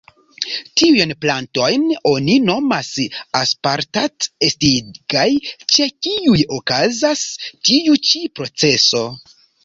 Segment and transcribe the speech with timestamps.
[0.81, 2.87] Tiujn plantojn oni nomas
[3.39, 5.27] aspartat-estigaj,
[5.75, 7.27] ĉe kiuj okazas
[7.69, 9.03] tiu ĉi proceso.